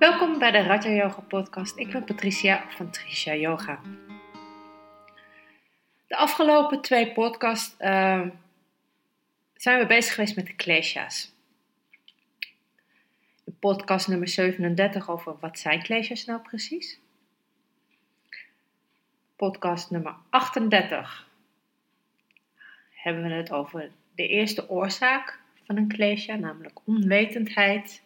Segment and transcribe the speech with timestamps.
[0.00, 1.76] Welkom bij de Raja Yoga podcast.
[1.76, 3.80] Ik ben Patricia van Tricia Yoga.
[6.06, 8.26] De afgelopen twee podcasts uh,
[9.54, 11.32] zijn we bezig geweest met de klesha's.
[13.44, 17.00] In podcast nummer 37 over wat zijn klesha's nou precies.
[19.36, 21.28] Podcast nummer 38
[22.90, 28.02] hebben we het over de eerste oorzaak van een klesha, namelijk onwetendheid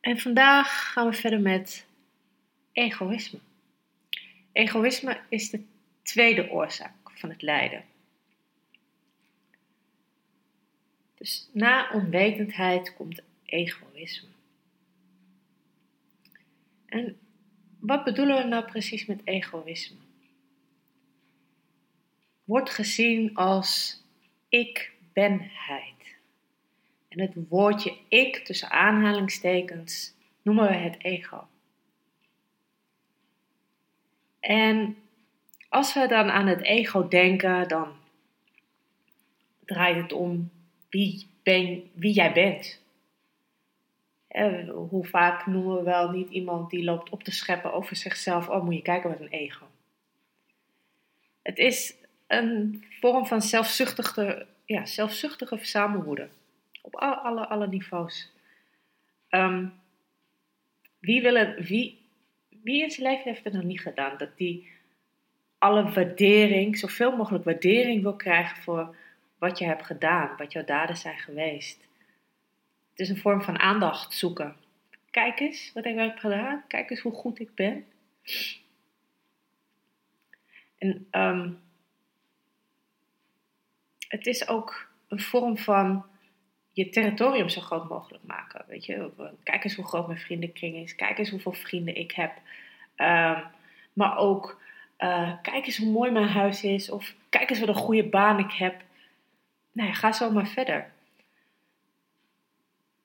[0.00, 1.86] En vandaag gaan we verder met
[2.72, 3.38] egoïsme.
[4.52, 5.64] Egoïsme is de
[6.02, 7.84] tweede oorzaak van het lijden.
[11.14, 14.28] Dus na onwetendheid komt egoïsme.
[16.86, 17.18] En
[17.78, 19.96] wat bedoelen we nou precies met egoïsme?
[22.44, 24.02] Wordt gezien als
[24.48, 25.99] ik-benheid.
[27.10, 31.46] En het woordje ik tussen aanhalingstekens noemen we het ego.
[34.40, 34.96] En
[35.68, 37.92] als we dan aan het ego denken, dan
[39.64, 40.50] draait het om
[40.88, 42.80] wie, ben, wie jij bent.
[44.90, 48.48] hoe vaak noemen we wel niet iemand die loopt op te scheppen over zichzelf?
[48.48, 49.66] Oh, moet je kijken wat een ego.
[51.42, 51.94] Het is
[52.26, 56.28] een vorm van zelfzuchtige, ja, zelfzuchtige verzamelwoede.
[56.82, 58.32] Op alle, alle, niveaus.
[59.28, 59.68] Ehm,
[60.98, 62.00] wie, wil wie,
[62.48, 64.16] wie in zijn leven heeft het nog niet gedaan?
[64.18, 64.70] Dat die
[65.58, 68.96] alle waardering, zoveel mogelijk waardering wil krijgen voor
[69.38, 71.88] wat je hebt gedaan, wat jouw daden zijn geweest.
[72.90, 74.56] Het is een vorm van aandacht zoeken.
[75.10, 76.64] Kijk eens wat ik heb gedaan.
[76.66, 77.86] Kijk eens hoe goed ik ben.
[80.78, 81.60] En um,
[84.08, 86.04] het is ook een vorm van
[86.72, 88.64] je territorium zo groot mogelijk maken.
[88.68, 89.10] Weet je,
[89.42, 90.94] kijk eens hoe groot mijn vriendenkring is.
[90.94, 92.32] Kijk eens hoeveel vrienden ik heb.
[92.94, 93.40] Ehm,
[93.92, 94.60] maar ook,
[94.98, 96.90] uh, kijk eens hoe mooi mijn huis is.
[96.90, 98.82] Of kijk eens wat een goede baan ik heb.
[99.72, 100.92] Nou ga zo maar verder.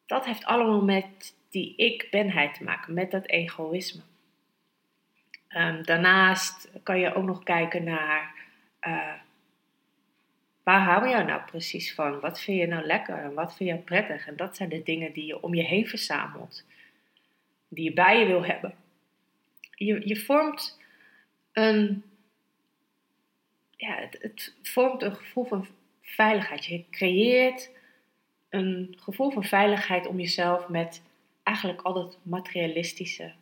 [0.06, 2.94] Dat heeft allemaal met die ik-benheid te maken.
[2.94, 4.02] Met dat egoïsme.
[5.50, 8.34] Um, daarnaast kan je ook nog kijken naar...
[8.88, 9.14] Uh,
[10.66, 12.20] Waar hou je nou precies van?
[12.20, 14.28] Wat vind je nou lekker en wat vind je prettig?
[14.28, 16.66] En dat zijn de dingen die je om je heen verzamelt,
[17.68, 18.76] die je bij je wil hebben.
[19.76, 20.82] Je, je vormt
[21.52, 22.04] een,
[23.76, 25.68] ja, het, het vormt een gevoel van
[26.02, 26.66] veiligheid.
[26.66, 27.72] Je creëert
[28.50, 31.02] een gevoel van veiligheid om jezelf met
[31.44, 33.34] eigenlijk al dat materialistische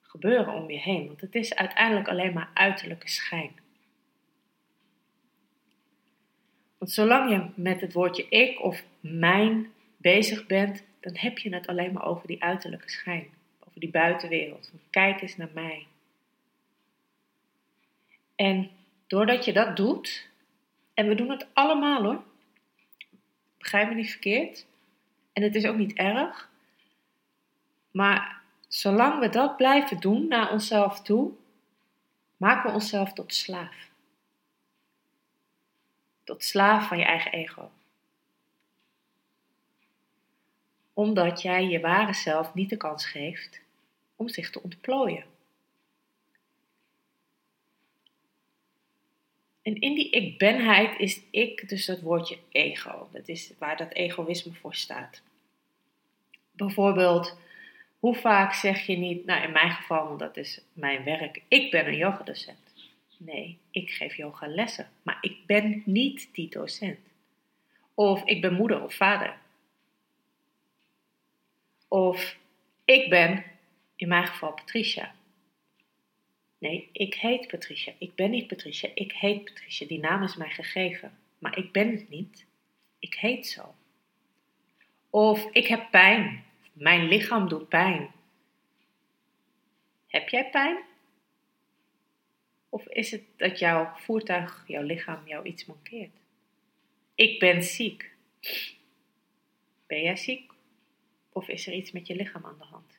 [0.00, 1.06] gebeuren om je heen.
[1.06, 3.66] Want het is uiteindelijk alleen maar uiterlijke schijn.
[6.88, 11.92] Zolang je met het woordje ik of mijn bezig bent, dan heb je het alleen
[11.92, 13.28] maar over die uiterlijke schijn,
[13.68, 14.72] over die buitenwereld.
[14.90, 15.86] Kijk eens naar mij.
[18.34, 18.70] En
[19.06, 20.28] doordat je dat doet,
[20.94, 22.22] en we doen het allemaal hoor,
[23.58, 24.66] begrijp me niet verkeerd,
[25.32, 26.50] en het is ook niet erg,
[27.90, 31.32] maar zolang we dat blijven doen naar onszelf toe,
[32.36, 33.87] maken we onszelf tot slaaf
[36.28, 37.70] tot slaaf van je eigen ego.
[40.92, 43.60] Omdat jij je ware zelf niet de kans geeft
[44.16, 45.24] om zich te ontplooien.
[49.62, 53.08] En in die ik-benheid is ik dus dat woordje ego.
[53.12, 55.22] Dat is waar dat egoïsme voor staat.
[56.50, 57.38] Bijvoorbeeld,
[57.98, 61.70] hoe vaak zeg je niet, nou in mijn geval, want dat is mijn werk, ik
[61.70, 62.67] ben een yogadocent.
[63.20, 66.98] Nee, ik geef yogalessen, maar ik ben niet die docent.
[67.94, 69.36] Of ik ben moeder of vader.
[71.88, 72.36] Of
[72.84, 73.44] ik ben,
[73.96, 75.14] in mijn geval Patricia.
[76.58, 77.92] Nee, ik heet Patricia.
[77.98, 79.86] Ik ben niet Patricia, ik heet Patricia.
[79.86, 81.18] Die naam is mij gegeven.
[81.38, 82.46] Maar ik ben het niet.
[82.98, 83.74] Ik heet zo.
[85.10, 86.44] Of ik heb pijn.
[86.72, 88.10] Mijn lichaam doet pijn.
[90.06, 90.76] Heb jij pijn?
[92.78, 96.16] Of is het dat jouw voertuig, jouw lichaam jou iets mankeert?
[97.14, 98.10] Ik ben ziek.
[99.86, 100.52] Ben jij ziek?
[101.32, 102.98] Of is er iets met je lichaam aan de hand?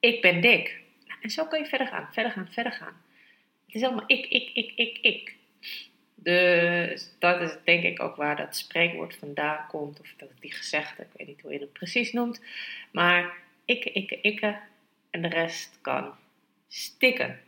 [0.00, 0.80] Ik ben dik.
[1.20, 3.02] En zo kan je verder gaan, verder gaan, verder gaan.
[3.66, 5.36] Het is allemaal ik, ik, ik, ik, ik.
[6.14, 10.00] Dus dat is denk ik ook waar dat spreekwoord vandaan komt.
[10.00, 12.40] Of dat die gezegde, ik weet niet hoe je het precies noemt.
[12.92, 14.40] Maar ik, ik, ik
[15.10, 16.14] en de rest kan
[16.68, 17.40] stikken.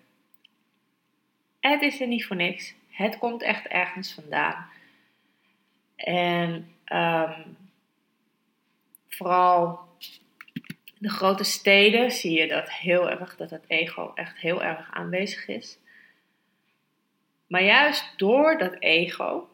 [1.71, 2.75] Het is er niet voor niks.
[2.91, 4.67] Het komt echt ergens vandaan.
[5.97, 7.57] En um,
[9.09, 9.81] vooral
[10.99, 15.49] de grote steden zie je dat heel erg, dat het ego echt heel erg aanwezig
[15.49, 15.79] is.
[17.47, 19.49] Maar juist door dat ego,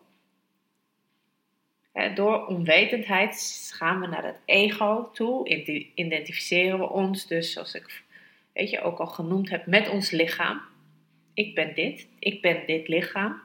[2.14, 5.48] door onwetendheid, gaan we naar dat ego toe,
[5.94, 8.02] identificeren we ons dus, zoals ik
[8.52, 10.71] weet je, ook al genoemd heb, met ons lichaam.
[11.34, 13.40] Ik ben dit, ik ben dit lichaam.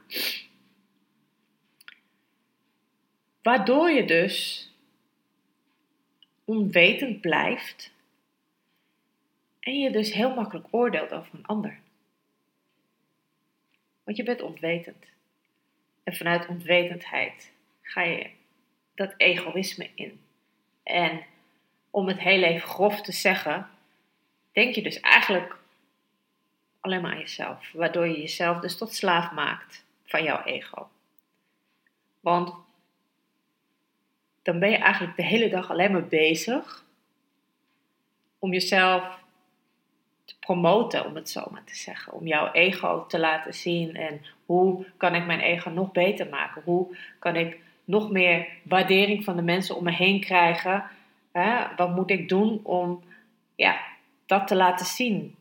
[3.42, 4.68] Waardoor je dus
[6.46, 7.94] onwetend blijft
[9.60, 11.80] en je dus heel makkelijk oordeelt over een ander.
[14.04, 15.06] Want je bent onwetend.
[16.04, 17.52] En vanuit onwetendheid
[17.82, 18.30] ga je
[18.96, 20.20] dat egoïsme in.
[20.84, 21.26] En
[21.90, 23.70] om het heel even grof te zeggen,
[24.52, 25.58] denk je dus eigenlijk
[26.80, 27.72] alleen maar aan jezelf.
[27.74, 30.90] Waardoor je jezelf dus tot slaaf maakt van jouw ego.
[32.20, 32.54] Want
[34.42, 36.86] dan ben je eigenlijk de hele dag alleen maar bezig
[38.40, 39.20] om jezelf
[40.26, 42.14] te promoten, om het zo maar te zeggen.
[42.14, 46.62] Om jouw ego te laten zien en hoe kan ik mijn ego nog beter maken?
[46.66, 50.84] Hoe kan ik nog meer waardering van de mensen om me heen krijgen?
[51.32, 51.76] Hè?
[51.76, 53.04] Wat moet ik doen om
[53.56, 53.82] ja,
[54.26, 55.36] dat te laten zien,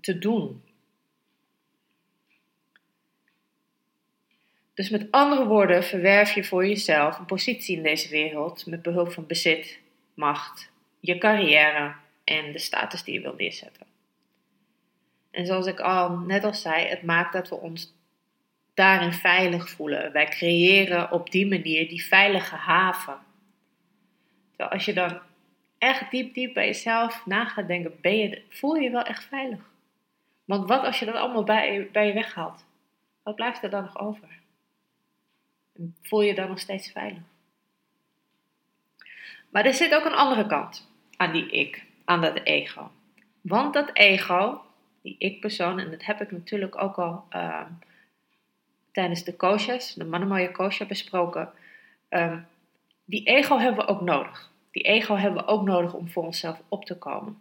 [0.00, 0.62] te doen?
[4.74, 9.12] Dus met andere woorden verwerf je voor jezelf een positie in deze wereld met behulp
[9.12, 9.78] van bezit,
[10.14, 10.70] macht,
[11.00, 11.94] je carrière
[12.24, 13.86] en de status die je wil neerzetten.
[15.30, 17.94] En zoals ik al net al zei, het maakt dat we ons
[18.74, 20.12] daarin veilig voelen.
[20.12, 23.18] Wij creëren op die manier die veilige haven.
[24.48, 25.20] Terwijl als je dan
[25.78, 29.24] echt diep, diep bij jezelf na gaat denken, ben je, voel je je wel echt
[29.24, 29.69] veilig.
[30.50, 32.64] Want wat als je dat allemaal bij, bij je weghaalt?
[33.22, 34.28] Wat blijft er dan nog over?
[36.02, 37.22] voel je dan nog steeds veilig.
[39.50, 42.90] Maar er zit ook een andere kant aan die ik, aan dat ego.
[43.40, 44.62] Want dat ego,
[45.02, 47.62] die ik-persoon, en dat heb ik natuurlijk ook al uh,
[48.92, 51.52] tijdens de koosjes, de Manamaya Kosha besproken.
[52.08, 52.46] Um,
[53.04, 54.50] die ego hebben we ook nodig.
[54.70, 57.38] Die ego hebben we ook nodig om voor onszelf op te komen.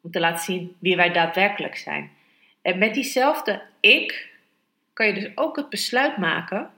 [0.00, 2.16] Om te laten zien wie wij daadwerkelijk zijn.
[2.68, 4.32] En met diezelfde ik
[4.92, 6.70] kan je dus ook het besluit maken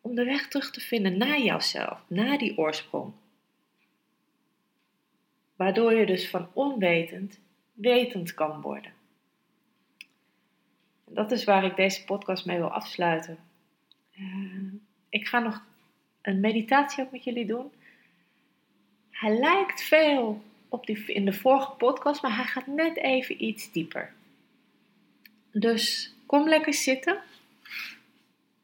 [0.00, 3.12] om de weg terug te vinden naar jouzelf, naar die oorsprong.
[5.56, 7.40] Waardoor je dus van onwetend
[7.72, 8.92] wetend kan worden.
[11.06, 13.38] En dat is waar ik deze podcast mee wil afsluiten.
[14.18, 14.72] Uh,
[15.08, 15.62] ik ga nog
[16.22, 17.72] een meditatie ook met jullie doen.
[19.10, 23.72] Hij lijkt veel op die in de vorige podcast, maar hij gaat net even iets
[23.72, 24.16] dieper.
[25.58, 27.22] Dus kom lekker zitten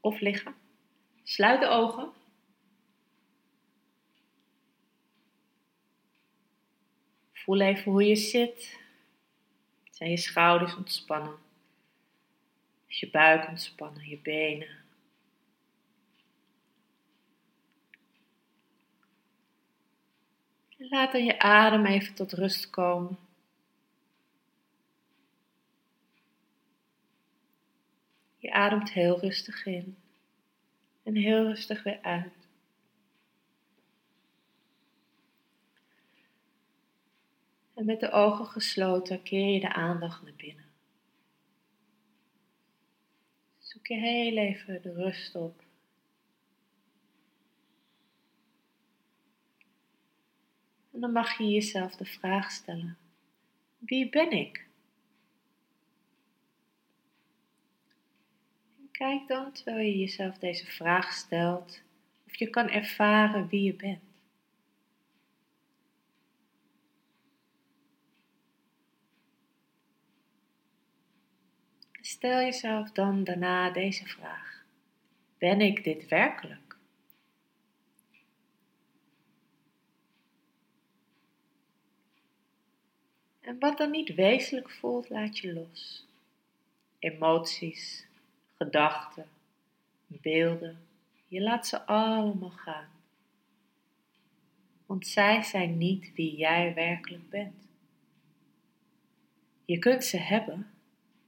[0.00, 0.54] of liggen.
[1.22, 2.12] Sluit de ogen.
[7.32, 8.78] Voel even hoe je zit.
[9.90, 11.36] Zijn je schouders ontspannen?
[12.86, 14.08] Je buik ontspannen?
[14.08, 14.82] Je benen?
[20.88, 23.23] laat dan je adem even tot rust komen.
[28.44, 29.96] Je ademt heel rustig in
[31.02, 32.48] en heel rustig weer uit.
[37.74, 40.64] En met de ogen gesloten keer je de aandacht naar binnen.
[43.58, 45.62] Zoek je heel even de rust op.
[50.92, 52.96] En dan mag je jezelf de vraag stellen:
[53.78, 54.63] Wie ben ik?
[58.98, 61.82] Kijk dan, terwijl je jezelf deze vraag stelt,
[62.26, 64.02] of je kan ervaren wie je bent.
[72.00, 74.64] Stel jezelf dan daarna deze vraag:
[75.38, 76.76] Ben ik dit werkelijk?
[83.40, 86.06] En wat dan niet wezenlijk voelt, laat je los.
[86.98, 88.06] Emoties,
[88.56, 89.26] gedachten,
[90.06, 90.78] beelden.
[91.28, 92.88] Je laat ze allemaal gaan.
[94.86, 97.68] Want zij zijn niet wie jij werkelijk bent.
[99.64, 100.70] Je kunt ze hebben,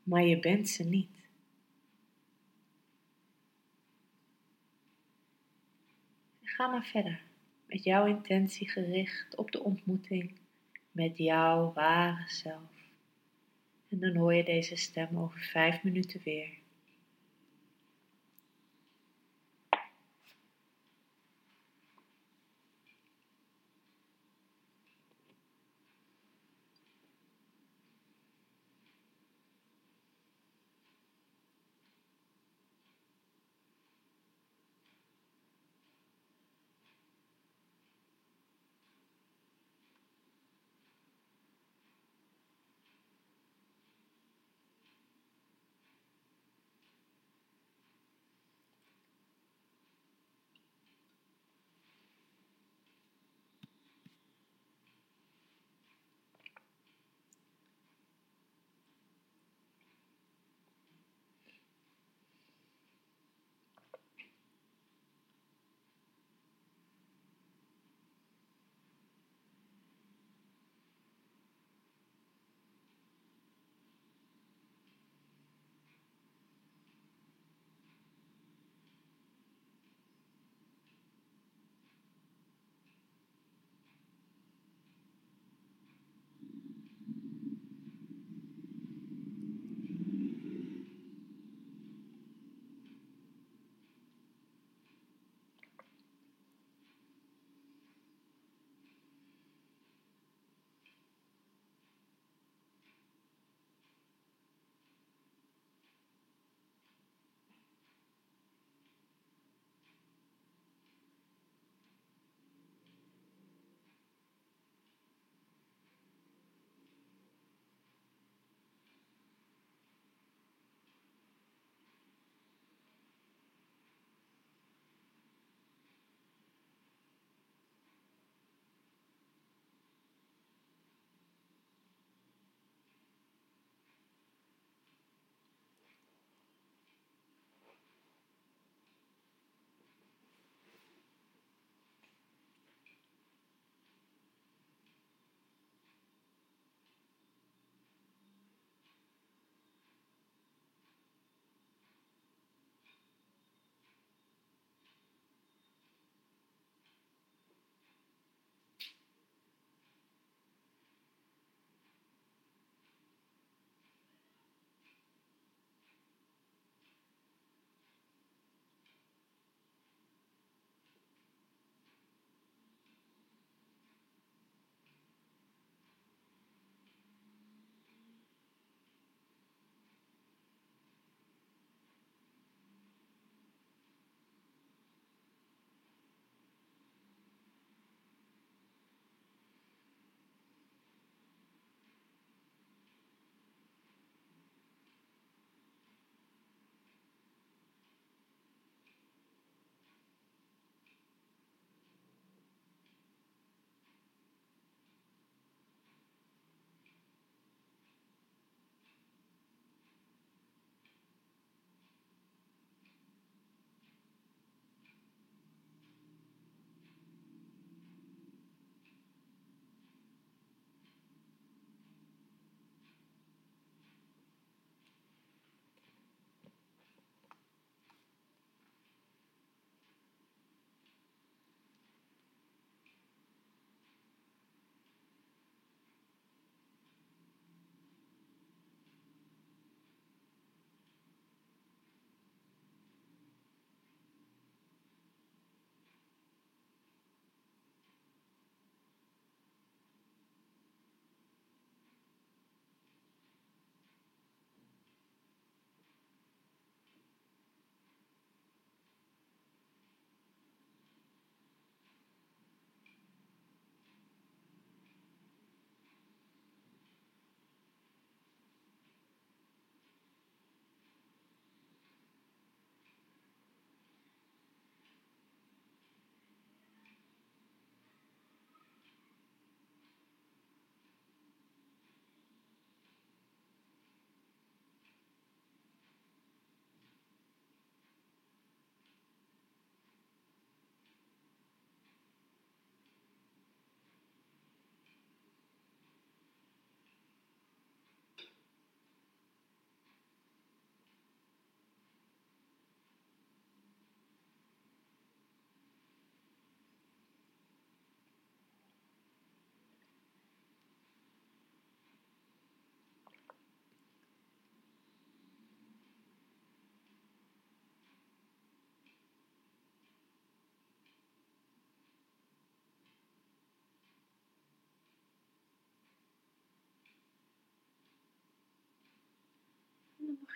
[0.02, 1.10] maar je bent ze niet.
[6.42, 7.20] Ga maar verder
[7.66, 10.38] met jouw intentie gericht op de ontmoeting
[10.90, 12.70] met jouw ware zelf.
[13.88, 16.48] En dan hoor je deze stem over vijf minuten weer.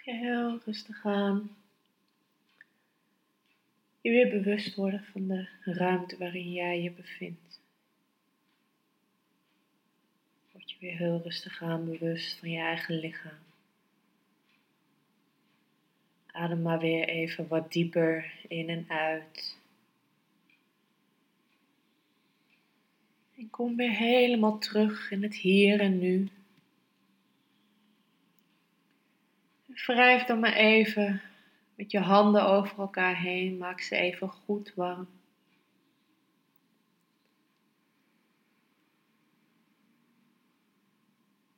[0.05, 1.51] Je heel rustig aan
[4.01, 7.61] je weer bewust worden van de ruimte waarin jij je bevindt.
[10.53, 13.39] Word je weer heel rustig aan bewust van je eigen lichaam.
[16.27, 19.59] Adem maar weer even wat dieper in en uit.
[23.37, 26.29] En kom weer helemaal terug in het hier en nu.
[29.91, 31.23] Wrijf dan maar even
[31.75, 33.59] met je handen over elkaar heen.
[33.59, 35.09] Maak ze even goed warm.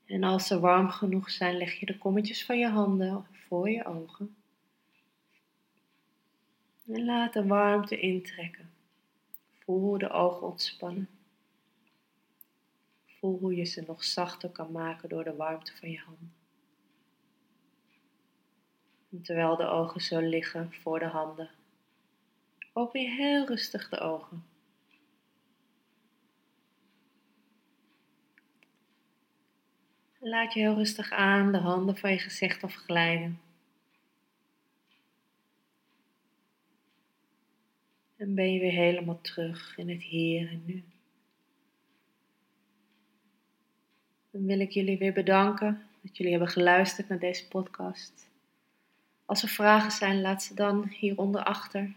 [0.05, 3.85] En als ze warm genoeg zijn, leg je de kommetjes van je handen voor je
[3.85, 4.37] ogen.
[6.87, 8.71] En laat de warmte intrekken.
[9.59, 11.09] Voel hoe de ogen ontspannen.
[13.07, 16.42] Voel hoe je ze nog zachter kan maken door de warmte van je handen.
[19.21, 21.51] Terwijl de ogen zo liggen voor de handen,
[22.73, 24.45] open je heel rustig de ogen.
[30.19, 33.41] Laat je heel rustig aan de handen van je gezicht afglijden.
[38.17, 40.85] En ben je weer helemaal terug in het hier en nu.
[44.31, 48.31] Dan wil ik jullie weer bedanken dat jullie hebben geluisterd naar deze podcast.
[49.33, 51.93] Als er vragen zijn, laat ze dan hieronder achter.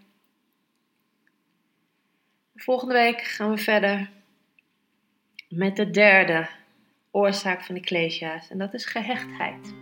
[2.56, 4.10] Volgende week gaan we verder
[5.50, 6.50] met de derde
[7.12, 9.74] oorzaak van de klesja's en dat is gehechtheid,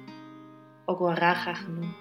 [0.86, 1.96] ook wel raga genoemd.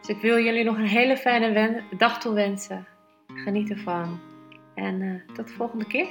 [0.00, 2.86] Dus ik wil jullie nog een hele fijne dag toewensen.
[3.26, 4.20] Geniet ervan
[4.74, 6.08] en uh, tot de volgende keer.